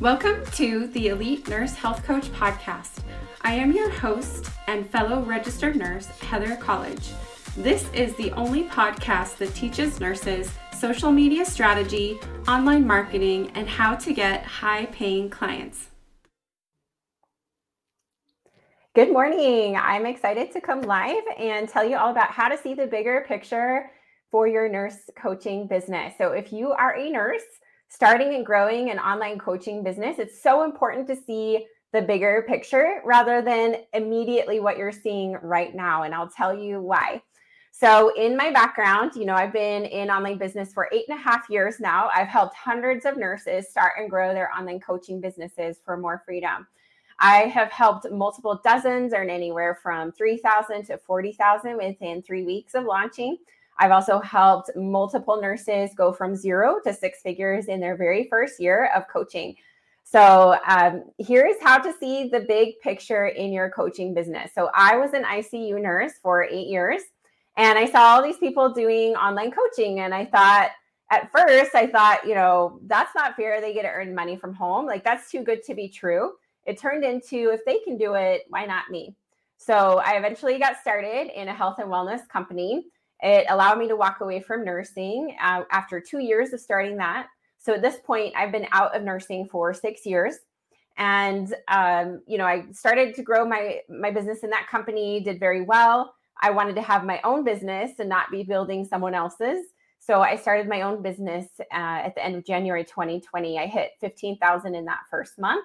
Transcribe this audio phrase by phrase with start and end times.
[0.00, 3.02] Welcome to the Elite Nurse Health Coach Podcast.
[3.42, 7.10] I am your host and fellow registered nurse, Heather Colledge.
[7.56, 13.96] This is the only podcast that teaches nurses social media strategy, online marketing, and how
[13.96, 15.88] to get high paying clients.
[18.94, 19.76] Good morning.
[19.76, 23.24] I'm excited to come live and tell you all about how to see the bigger
[23.26, 23.90] picture
[24.30, 26.14] for your nurse coaching business.
[26.18, 27.42] So, if you are a nurse,
[27.88, 33.00] starting and growing an online coaching business, it's so important to see the bigger picture
[33.04, 36.02] rather than immediately what you're seeing right now.
[36.02, 37.22] And I'll tell you why.
[37.70, 41.22] So, in my background, you know, I've been in online business for eight and a
[41.22, 42.10] half years now.
[42.12, 46.66] I've helped hundreds of nurses start and grow their online coaching businesses for more freedom.
[47.20, 52.84] I have helped multiple dozens earn anywhere from 3,000 to 40,000 within three weeks of
[52.84, 53.38] launching.
[53.78, 58.58] I've also helped multiple nurses go from zero to six figures in their very first
[58.60, 59.56] year of coaching.
[60.10, 64.52] So, um, here's how to see the big picture in your coaching business.
[64.54, 67.02] So, I was an ICU nurse for eight years,
[67.58, 70.00] and I saw all these people doing online coaching.
[70.00, 70.70] And I thought,
[71.10, 73.60] at first, I thought, you know, that's not fair.
[73.60, 74.86] They get to earn money from home.
[74.86, 76.32] Like, that's too good to be true.
[76.64, 79.14] It turned into if they can do it, why not me?
[79.58, 82.86] So, I eventually got started in a health and wellness company.
[83.20, 87.26] It allowed me to walk away from nursing uh, after two years of starting that.
[87.58, 90.36] So at this point, I've been out of nursing for six years,
[90.96, 95.20] and um, you know, I started to grow my my business in that company.
[95.20, 96.14] Did very well.
[96.40, 99.66] I wanted to have my own business and not be building someone else's.
[99.98, 101.64] So I started my own business uh,
[102.06, 103.58] at the end of January 2020.
[103.58, 105.64] I hit 15,000 in that first month,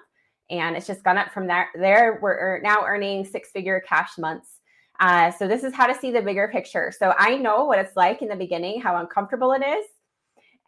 [0.50, 1.68] and it's just gone up from there.
[1.76, 4.58] There, we're now earning six figure cash months
[5.00, 6.92] uh, so this is how to see the bigger picture.
[6.96, 9.86] So I know what it's like in the beginning, how uncomfortable it is.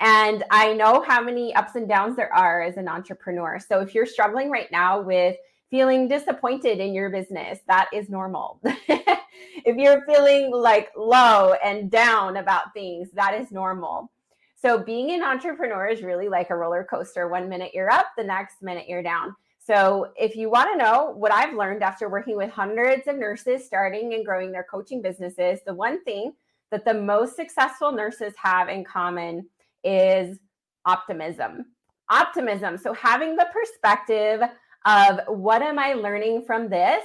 [0.01, 3.59] And I know how many ups and downs there are as an entrepreneur.
[3.59, 5.37] So if you're struggling right now with
[5.71, 8.61] feeling disappointed in your business, that is normal.
[8.65, 14.13] if you're feeling like low and down about things, that is normal.
[14.61, 17.29] So being an entrepreneur is really like a roller coaster.
[17.29, 19.35] One minute you're up, the next minute you're down.
[19.67, 23.67] So, if you want to know what I've learned after working with hundreds of nurses
[23.67, 26.35] starting and growing their coaching businesses, the one thing
[26.71, 29.49] that the most successful nurses have in common
[29.83, 30.39] is
[30.85, 31.65] optimism.
[32.09, 32.79] Optimism.
[32.79, 34.41] So, having the perspective
[34.85, 37.05] of what am I learning from this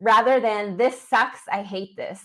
[0.00, 2.24] rather than this sucks, I hate this,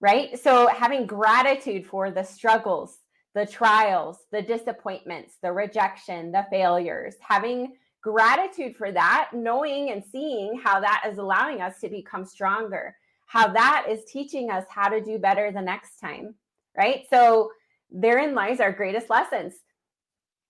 [0.00, 0.36] right?
[0.36, 2.98] So, having gratitude for the struggles,
[3.36, 10.60] the trials, the disappointments, the rejection, the failures, having gratitude for that, knowing and seeing
[10.62, 15.00] how that is allowing us to become stronger, how that is teaching us how to
[15.00, 16.34] do better the next time,
[16.76, 17.04] right?
[17.10, 17.50] So,
[17.90, 19.54] therein lies our greatest lessons.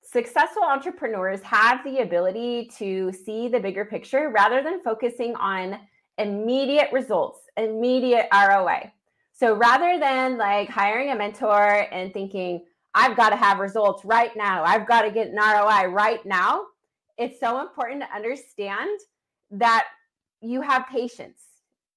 [0.02, 5.78] Successful entrepreneurs have the ability to see the bigger picture rather than focusing on
[6.18, 8.92] immediate results, immediate ROI.
[9.32, 12.64] So rather than like hiring a mentor and thinking,
[12.94, 16.64] I've got to have results right now, I've got to get an ROI right now,
[17.18, 19.00] it's so important to understand
[19.50, 19.86] that
[20.40, 21.40] you have patience.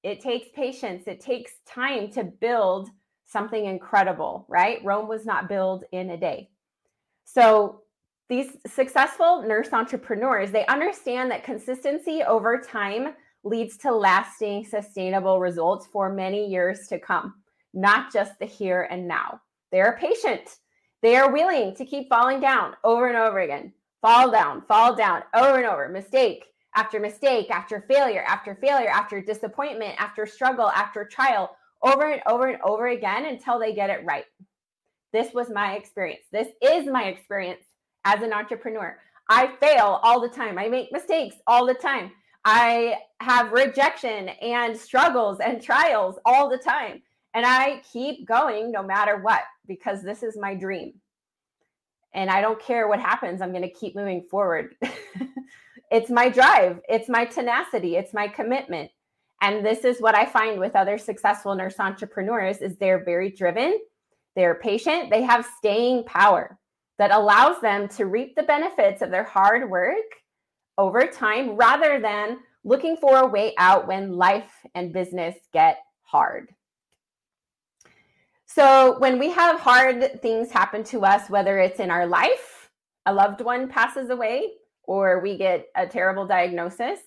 [0.04, 2.90] It takes patience, it takes time to build
[3.26, 4.84] something incredible, right?
[4.84, 6.50] Rome was not built in a day.
[7.24, 7.84] So,
[8.30, 15.86] these successful nurse entrepreneurs, they understand that consistency over time leads to lasting, sustainable results
[15.92, 17.36] for many years to come,
[17.74, 19.42] not just the here and now.
[19.72, 20.58] They are patient.
[21.02, 25.24] They are willing to keep falling down over and over again fall down, fall down
[25.34, 26.46] over and over, mistake
[26.76, 32.48] after mistake, after failure, after failure, after disappointment, after struggle, after trial, over and over
[32.48, 34.26] and over again until they get it right.
[35.12, 36.24] This was my experience.
[36.32, 37.64] This is my experience
[38.06, 38.98] as an entrepreneur.
[39.30, 40.58] I fail all the time.
[40.58, 42.12] I make mistakes all the time.
[42.46, 47.02] I have rejection and struggles and trials all the time.
[47.34, 50.94] And I keep going no matter what because this is my dream
[52.14, 54.76] and I don't care what happens, I'm going to keep moving forward.
[55.92, 58.92] it's my drive, it's my tenacity, it's my commitment.
[59.42, 63.80] And this is what I find with other successful nurse entrepreneurs is they're very driven,
[64.36, 66.58] they're patient, they have staying power
[67.00, 69.96] that allows them to reap the benefits of their hard work
[70.78, 76.54] over time rather than looking for a way out when life and business get hard.
[78.54, 82.70] So when we have hard things happen to us, whether it's in our life,
[83.06, 84.52] a loved one passes away,
[84.84, 87.00] or we get a terrible diagnosis,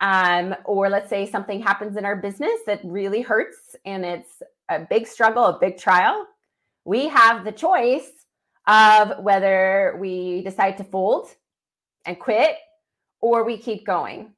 [0.00, 4.86] um, or let's say something happens in our business that really hurts and it's a
[4.88, 6.24] big struggle, a big trial,
[6.84, 8.08] we have the choice
[8.68, 11.28] of whether we decide to fold
[12.04, 12.54] and quit,
[13.20, 14.32] or we keep going.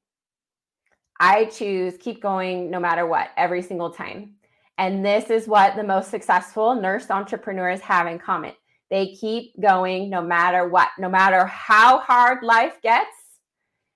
[1.20, 4.36] I choose keep going no matter what every single time.
[4.78, 8.52] And this is what the most successful nurse entrepreneurs have in common.
[8.90, 13.10] They keep going no matter what, no matter how hard life gets,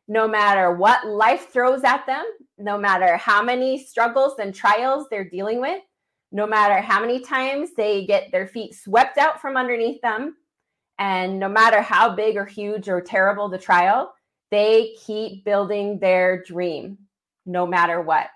[0.08, 2.24] no matter what life throws at them,
[2.58, 5.80] no matter how many struggles and trials they're dealing with,
[6.32, 10.36] no matter how many times they get their feet swept out from underneath them,
[10.98, 14.12] and no matter how big or huge or terrible the trial,
[14.50, 16.98] they keep building their dream
[17.46, 18.26] no matter what.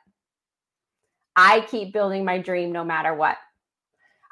[1.36, 3.36] I keep building my dream no matter what.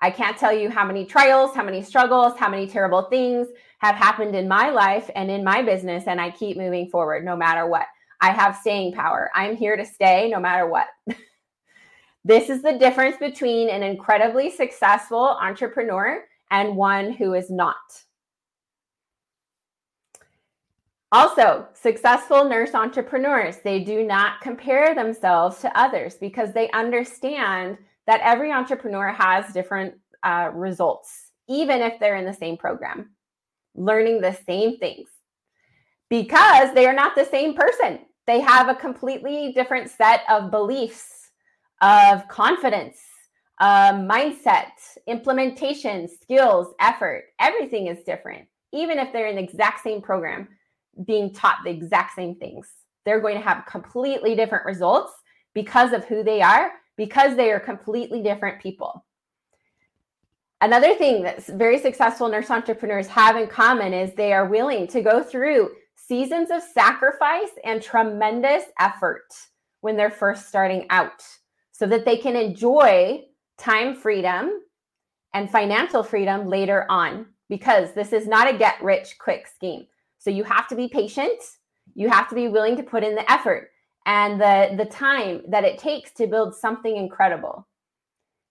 [0.01, 3.49] I can't tell you how many trials, how many struggles, how many terrible things
[3.79, 7.37] have happened in my life and in my business, and I keep moving forward no
[7.37, 7.87] matter what.
[8.21, 9.31] I have staying power.
[9.35, 10.87] I'm here to stay no matter what.
[12.25, 17.77] this is the difference between an incredibly successful entrepreneur and one who is not.
[21.15, 27.79] Also, successful nurse entrepreneurs, they do not compare themselves to others because they understand
[28.09, 29.95] that every entrepreneur has different
[30.25, 33.11] uh, results, even if they're in the same program,
[33.77, 35.09] learning the same things
[36.11, 38.01] because they are not the same person.
[38.27, 41.31] They have a completely different set of beliefs,
[41.81, 42.99] of confidence,
[43.61, 44.73] uh, mindset,
[45.07, 47.27] implementation, skills, effort.
[47.39, 50.49] Everything is different, even if they're in the exact same program
[51.07, 52.69] being taught the exact same things.
[53.05, 55.13] They're going to have completely different results
[55.53, 59.05] because of who they are, because they are completely different people.
[60.61, 65.03] Another thing that very successful nurse entrepreneurs have in common is they are willing to
[65.03, 69.27] go through seasons of sacrifice and tremendous effort
[69.81, 71.23] when they're first starting out
[71.73, 73.23] so that they can enjoy
[73.59, 74.61] time freedom
[75.35, 79.87] and financial freedom later on because this is not a get rich quick scheme.
[80.25, 81.39] So you have to be patient.
[81.95, 83.69] You have to be willing to put in the effort
[84.07, 87.69] and the, the time that it takes to build something incredible.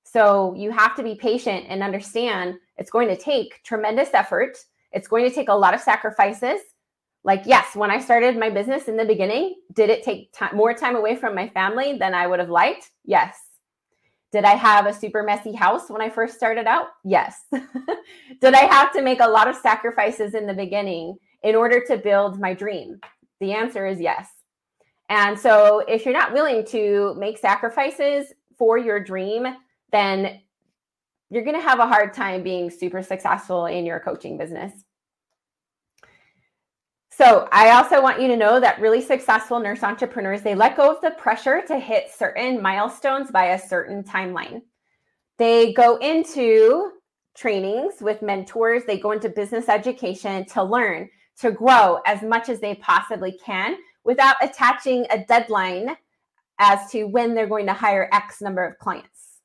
[0.04, 4.60] So you have to be patient and understand it's going to take tremendous effort.
[4.92, 6.62] It's going to take a lot of sacrifices.
[7.24, 10.76] Like, yes, when I started my business in the beginning, did it take time, more
[10.76, 12.92] time away from my family than I would have liked?
[13.04, 13.36] Yes.
[14.32, 16.88] Did I have a super messy house when I first started out?
[17.04, 17.46] Yes.
[17.52, 21.98] did I have to make a lot of sacrifices in the beginning in order to
[21.98, 23.00] build my dream?
[23.40, 24.30] The answer is yes.
[25.10, 29.46] And so, if you're not willing to make sacrifices for your dream,
[29.92, 30.42] then
[31.30, 34.72] you're going to have a hard time being super successful in your coaching business.
[37.12, 40.90] So, I also want you to know that really successful nurse entrepreneurs, they let go
[40.90, 44.62] of the pressure to hit certain milestones by a certain timeline.
[45.38, 46.92] They go into
[47.36, 51.10] trainings with mentors, they go into business education to learn
[51.42, 55.96] to grow as much as they possibly can without attaching a deadline
[56.60, 59.40] as to when they're going to hire X number of clients.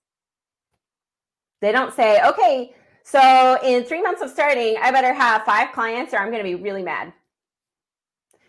[1.60, 6.12] They don't say, okay, so in three months of starting, I better have five clients
[6.12, 7.12] or I'm going to be really mad.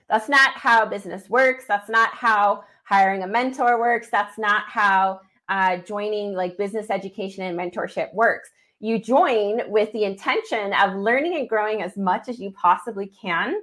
[0.09, 1.65] That's not how business works.
[1.67, 4.09] That's not how hiring a mentor works.
[4.11, 10.05] That's not how uh, joining like business education and mentorship works you join with the
[10.05, 13.55] intention of learning and growing as much as you possibly can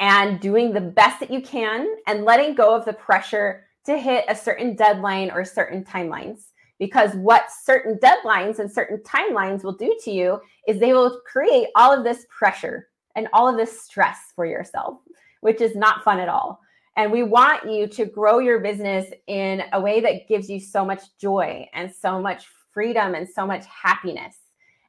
[0.00, 4.24] and doing the best that you can and letting go of the pressure to hit
[4.28, 6.46] a certain deadline or certain timelines.
[6.78, 11.68] Because what certain deadlines and certain timelines will do to you is they will create
[11.76, 14.98] all of this pressure and all of this stress for yourself,
[15.40, 16.60] which is not fun at all.
[16.96, 20.84] And we want you to grow your business in a way that gives you so
[20.84, 24.36] much joy and so much freedom and so much happiness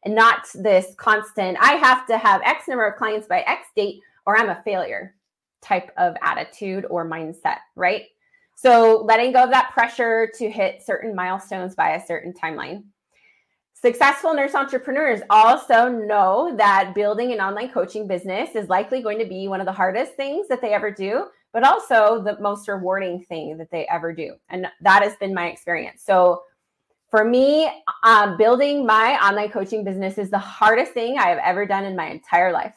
[0.04, 4.02] and not this constant, I have to have X number of clients by X date
[4.26, 5.16] or I'm a failure
[5.62, 8.04] type of attitude or mindset, right?
[8.56, 12.84] So letting go of that pressure to hit certain milestones by a certain timeline.
[13.74, 19.26] Successful nurse entrepreneurs also know that building an online coaching business is likely going to
[19.26, 23.24] be one of the hardest things that they ever do, but also the most rewarding
[23.26, 24.36] thing that they ever do.
[24.50, 26.04] And that has been my experience.
[26.04, 26.42] So
[27.16, 27.72] for me,
[28.04, 31.96] um, building my online coaching business is the hardest thing I have ever done in
[31.96, 32.76] my entire life.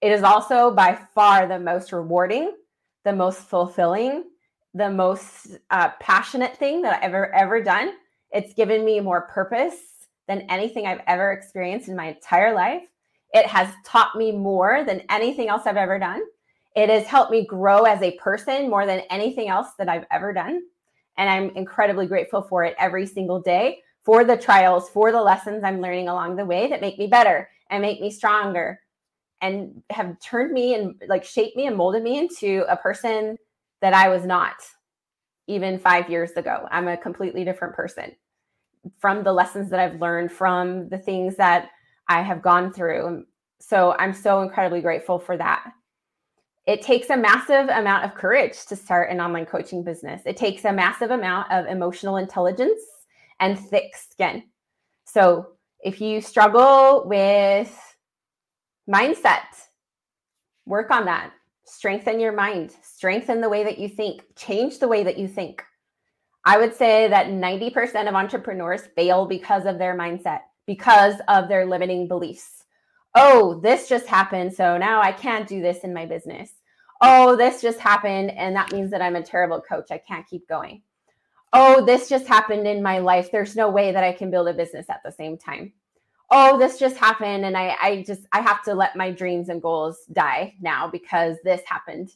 [0.00, 2.54] It is also by far the most rewarding,
[3.02, 4.26] the most fulfilling,
[4.74, 7.94] the most uh, passionate thing that I've ever, ever done.
[8.30, 9.74] It's given me more purpose
[10.28, 12.84] than anything I've ever experienced in my entire life.
[13.32, 16.22] It has taught me more than anything else I've ever done.
[16.76, 20.32] It has helped me grow as a person more than anything else that I've ever
[20.32, 20.62] done.
[21.16, 25.64] And I'm incredibly grateful for it every single day for the trials, for the lessons
[25.64, 28.80] I'm learning along the way that make me better and make me stronger
[29.40, 33.36] and have turned me and like shaped me and molded me into a person
[33.80, 34.54] that I was not
[35.46, 36.66] even five years ago.
[36.70, 38.12] I'm a completely different person
[38.98, 41.70] from the lessons that I've learned, from the things that
[42.08, 43.24] I have gone through.
[43.60, 45.64] So I'm so incredibly grateful for that.
[46.66, 50.22] It takes a massive amount of courage to start an online coaching business.
[50.24, 52.80] It takes a massive amount of emotional intelligence
[53.40, 54.44] and thick skin.
[55.04, 55.48] So
[55.80, 57.96] if you struggle with
[58.88, 59.42] mindset,
[60.64, 61.32] work on that.
[61.66, 65.62] Strengthen your mind, strengthen the way that you think, change the way that you think.
[66.44, 71.64] I would say that 90% of entrepreneurs fail because of their mindset, because of their
[71.64, 72.63] limiting beliefs.
[73.14, 74.52] Oh, this just happened.
[74.52, 76.50] So now I can't do this in my business.
[77.00, 78.30] Oh, this just happened.
[78.32, 79.90] And that means that I'm a terrible coach.
[79.90, 80.82] I can't keep going.
[81.52, 83.30] Oh, this just happened in my life.
[83.30, 85.72] There's no way that I can build a business at the same time.
[86.30, 87.44] Oh, this just happened.
[87.44, 91.36] And I, I just, I have to let my dreams and goals die now because
[91.44, 92.10] this happened.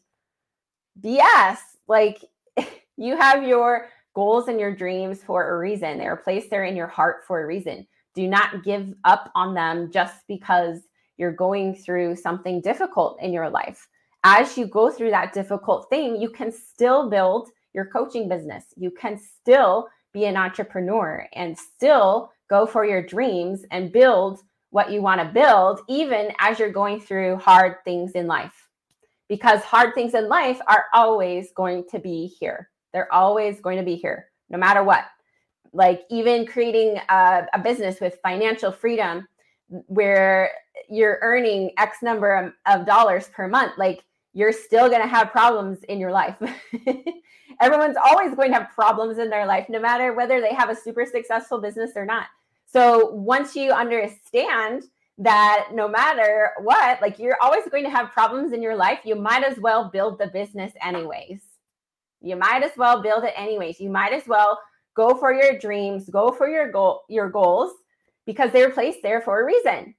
[1.00, 1.58] BS.
[1.86, 2.24] Like
[2.96, 5.98] you have your goals and your dreams for a reason.
[5.98, 7.86] They are placed there in your heart for a reason.
[8.14, 10.80] Do not give up on them just because
[11.18, 13.86] you're going through something difficult in your life.
[14.24, 18.64] As you go through that difficult thing, you can still build your coaching business.
[18.76, 24.90] You can still be an entrepreneur and still go for your dreams and build what
[24.90, 28.68] you want to build, even as you're going through hard things in life.
[29.28, 32.70] Because hard things in life are always going to be here.
[32.92, 35.04] They're always going to be here, no matter what.
[35.72, 39.26] Like even creating a, a business with financial freedom
[39.68, 40.50] where
[40.88, 45.82] you're earning X number of, dollars per month, like you're still going to have problems
[45.84, 46.36] in your life.
[47.60, 50.76] Everyone's always going to have problems in their life, no matter whether they have a
[50.76, 52.26] super successful business or not.
[52.66, 54.84] So once you understand
[55.18, 59.16] that no matter what, like you're always going to have problems in your life, you
[59.16, 61.40] might as well build the business anyways.
[62.20, 63.80] You might as well build it anyways.
[63.80, 64.58] You might as well
[64.94, 67.72] go for your dreams, go for your goal, your goals
[68.28, 69.94] because they're placed there for a reason.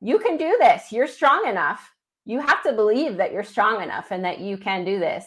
[0.00, 0.90] You can do this.
[0.90, 1.92] You're strong enough.
[2.24, 5.24] You have to believe that you're strong enough and that you can do this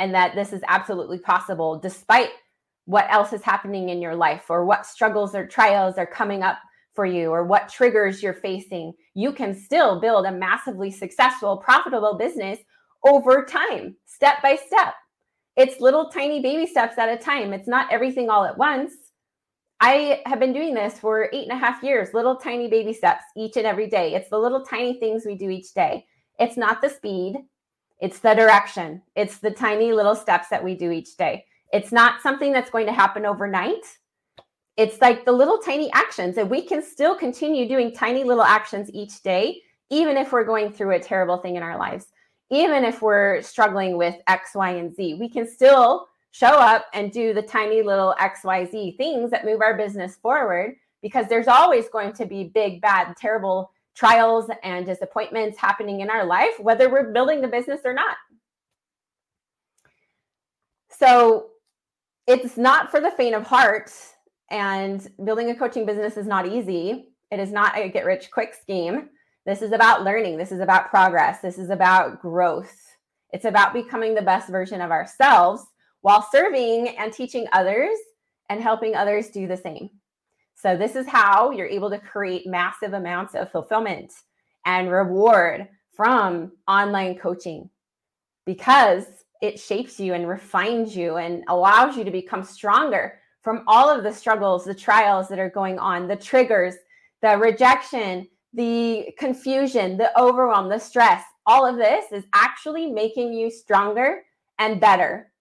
[0.00, 2.30] and that this is absolutely possible despite
[2.86, 6.58] what else is happening in your life or what struggles or trials are coming up
[6.92, 8.92] for you or what triggers you're facing.
[9.14, 12.58] You can still build a massively successful, profitable business
[13.06, 14.94] over time, step by step.
[15.56, 17.52] It's little tiny baby steps at a time.
[17.52, 18.92] It's not everything all at once.
[19.80, 23.24] I have been doing this for eight and a half years, little tiny baby steps
[23.36, 24.14] each and every day.
[24.14, 26.06] It's the little tiny things we do each day.
[26.38, 27.36] It's not the speed,
[28.00, 31.44] it's the direction, it's the tiny little steps that we do each day.
[31.72, 33.84] It's not something that's going to happen overnight.
[34.76, 38.90] It's like the little tiny actions, and we can still continue doing tiny little actions
[38.92, 42.08] each day, even if we're going through a terrible thing in our lives
[42.50, 46.06] even if we're struggling with X, Y, and Z, we can still
[46.36, 51.28] show up and do the tiny little XYZ things that move our business forward because
[51.28, 56.60] there's always going to be big, bad, terrible trials and disappointments happening in our life,
[56.60, 58.16] whether we're building the business or not.
[60.90, 61.52] So
[62.26, 63.90] it's not for the faint of heart,
[64.50, 67.08] and building a coaching business is not easy.
[67.30, 69.08] It is not a get rich quick scheme.
[69.46, 70.36] This is about learning.
[70.36, 71.40] This is about progress.
[71.40, 72.76] This is about growth.
[73.32, 75.64] It's about becoming the best version of ourselves
[76.06, 77.98] while serving and teaching others
[78.48, 79.90] and helping others do the same.
[80.54, 84.12] So, this is how you're able to create massive amounts of fulfillment
[84.66, 87.68] and reward from online coaching
[88.44, 89.06] because
[89.42, 94.04] it shapes you and refines you and allows you to become stronger from all of
[94.04, 96.76] the struggles, the trials that are going on, the triggers,
[97.20, 103.50] the rejection, the confusion, the overwhelm, the stress, all of this is actually making you
[103.50, 104.22] stronger
[104.60, 105.32] and better.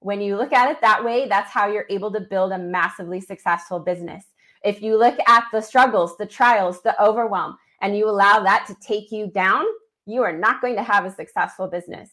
[0.00, 3.20] When you look at it that way, that's how you're able to build a massively
[3.20, 4.24] successful business.
[4.64, 8.76] If you look at the struggles, the trials, the overwhelm, and you allow that to
[8.80, 9.64] take you down,
[10.06, 12.10] you are not going to have a successful business.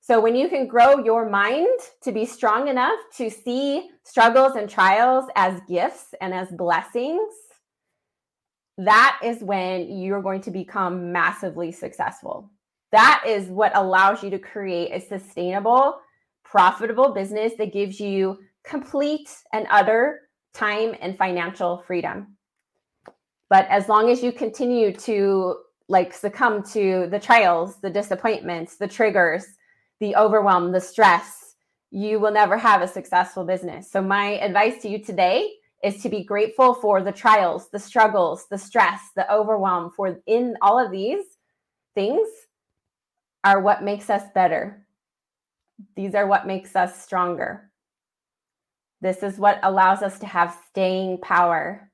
[0.00, 4.70] So, when you can grow your mind to be strong enough to see struggles and
[4.70, 7.32] trials as gifts and as blessings,
[8.78, 12.50] that is when you're going to become massively successful.
[12.92, 15.98] That is what allows you to create a sustainable,
[16.44, 22.36] profitable business that gives you complete and utter time and financial freedom.
[23.48, 25.56] But as long as you continue to
[25.88, 29.44] like succumb to the trials, the disappointments, the triggers,
[30.00, 31.54] the overwhelm, the stress,
[31.90, 33.90] you will never have a successful business.
[33.90, 35.52] So, my advice to you today
[35.84, 39.92] is to be grateful for the trials, the struggles, the stress, the overwhelm.
[39.94, 41.24] For in all of these
[41.94, 42.28] things
[43.46, 44.84] are what makes us better.
[45.94, 47.70] These are what makes us stronger.
[49.00, 51.88] This is what allows us to have staying power.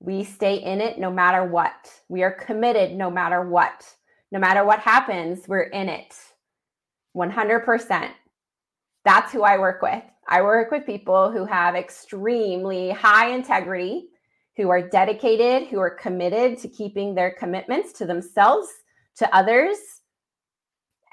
[0.00, 1.90] We stay in it no matter what.
[2.10, 3.90] We are committed no matter what.
[4.30, 6.14] No matter what happens, we're in it
[7.16, 8.10] 100%.
[9.06, 10.02] That's who I work with.
[10.28, 14.08] I work with people who have extremely high integrity,
[14.58, 18.68] who are dedicated, who are committed to keeping their commitments to themselves,
[19.16, 19.78] to others,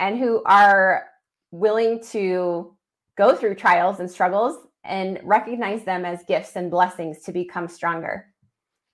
[0.01, 1.05] and who are
[1.51, 2.75] willing to
[3.17, 8.25] go through trials and struggles and recognize them as gifts and blessings to become stronger.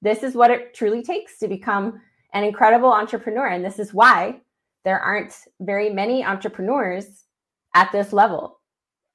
[0.01, 2.01] This is what it truly takes to become
[2.33, 3.47] an incredible entrepreneur.
[3.47, 4.41] And this is why
[4.83, 7.23] there aren't very many entrepreneurs
[7.73, 8.59] at this level.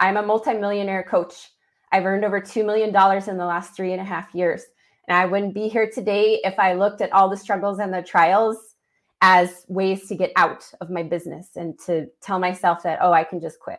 [0.01, 1.51] I'm a multimillionaire coach.
[1.93, 4.65] I've earned over $2 million in the last three and a half years.
[5.09, 8.03] And I wouldn't be here today if I looked at all the struggles and the
[8.03, 8.72] trials
[9.23, 13.23] as ways to get out of my business and to tell myself that, oh, I
[13.23, 13.79] can just quit.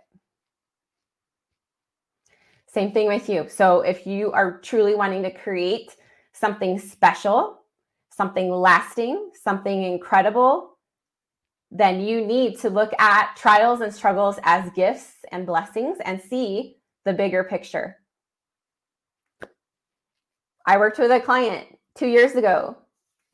[2.67, 3.47] Same thing with you.
[3.49, 5.95] So if you are truly wanting to create
[6.31, 7.59] something special,
[8.11, 10.77] something lasting, something incredible,
[11.69, 16.77] then you need to look at trials and struggles as gifts and blessings and see
[17.03, 17.97] the bigger picture.
[20.65, 22.77] I worked with a client two years ago.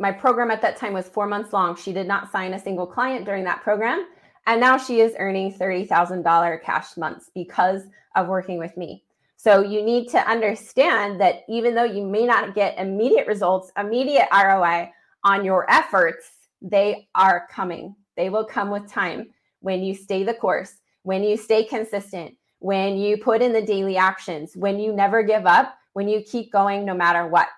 [0.01, 1.75] My program at that time was four months long.
[1.75, 4.07] She did not sign a single client during that program.
[4.47, 7.83] And now she is earning $30,000 cash months because
[8.15, 9.03] of working with me.
[9.35, 14.27] So you need to understand that even though you may not get immediate results, immediate
[14.31, 14.89] ROI
[15.25, 16.29] on your efforts,
[16.61, 17.93] they are coming.
[18.15, 19.27] They will come with time
[19.59, 23.97] when you stay the course, when you stay consistent, when you put in the daily
[23.97, 27.49] actions, when you never give up, when you keep going no matter what.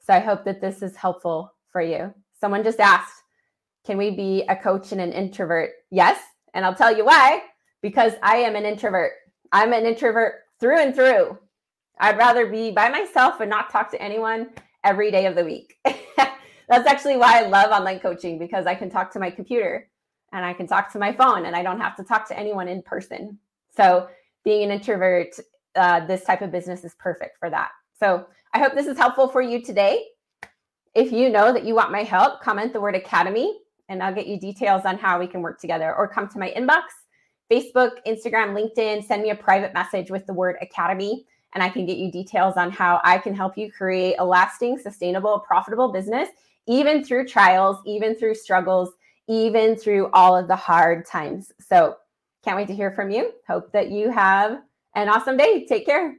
[0.00, 2.12] So I hope that this is helpful for you.
[2.40, 3.22] Someone just asked,
[3.84, 5.70] can we be a coach and an introvert?
[5.90, 6.20] Yes.
[6.54, 7.42] And I'll tell you why
[7.82, 9.12] because I am an introvert.
[9.52, 11.38] I'm an introvert through and through.
[12.00, 14.50] I'd rather be by myself and not talk to anyone
[14.84, 15.76] every day of the week.
[16.68, 19.88] That's actually why I love online coaching because I can talk to my computer
[20.32, 22.68] and I can talk to my phone and I don't have to talk to anyone
[22.68, 23.38] in person.
[23.74, 24.08] So,
[24.44, 25.38] being an introvert,
[25.76, 27.70] uh, this type of business is perfect for that.
[27.98, 30.04] So, I hope this is helpful for you today.
[30.98, 34.26] If you know that you want my help, comment the word academy and I'll get
[34.26, 36.82] you details on how we can work together or come to my inbox
[37.48, 41.86] Facebook, Instagram, LinkedIn, send me a private message with the word academy, and I can
[41.86, 46.28] get you details on how I can help you create a lasting, sustainable, profitable business,
[46.66, 48.90] even through trials, even through struggles,
[49.28, 51.52] even through all of the hard times.
[51.60, 51.96] So,
[52.44, 53.32] can't wait to hear from you.
[53.46, 54.58] Hope that you have
[54.94, 55.64] an awesome day.
[55.64, 56.16] Take care.